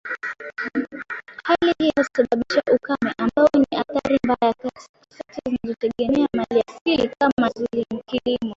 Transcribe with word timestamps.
Hali 1.43 1.73
hiyo 1.79 1.91
husababisha 1.97 2.61
ukame 2.75 3.13
ambao 3.17 3.49
ni 3.53 3.77
athari 3.79 4.19
mbaya 4.23 4.53
kwa 4.53 4.71
sekta 4.79 5.35
zinazotegemea 5.45 6.27
maliasili 6.33 7.09
kama 7.19 7.49
kilimo 8.05 8.49